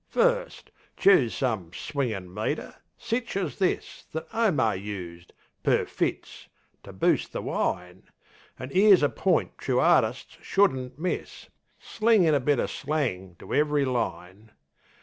[0.09, 5.31] First, choose some swingin' metre, sich as this, That Omar used
[5.61, 6.47] per Fitz
[6.81, 8.09] to boost the wine.
[8.57, 13.53] An' 'ere's a point true artists shouldn't miss: Sling in a bit o' slang to
[13.53, 14.49] ev'ry line.